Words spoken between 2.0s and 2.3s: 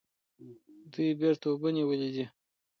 دي.